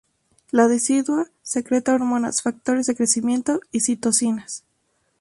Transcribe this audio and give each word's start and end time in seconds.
La 0.49 0.67
decidua 0.67 1.27
secreta 1.43 1.93
hormonas, 1.93 2.41
factores 2.41 2.87
de 2.87 2.95
crecimiento 2.95 3.59
y 3.71 3.81
citocinas. 3.81 4.63